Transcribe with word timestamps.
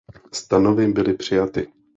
Stanovy 0.31 0.87
byly 0.87 1.13
přijaty. 1.13 1.67